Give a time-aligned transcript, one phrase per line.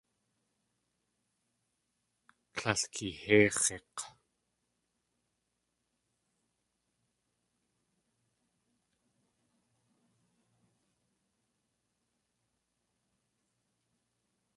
[2.59, 4.03] Líl keehéix̲ik̲!